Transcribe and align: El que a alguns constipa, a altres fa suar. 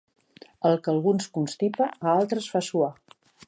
El 0.69 0.77
que 0.87 0.91
a 0.93 0.95
alguns 0.95 1.29
constipa, 1.37 1.91
a 2.07 2.17
altres 2.21 2.51
fa 2.55 2.67
suar. 2.73 2.93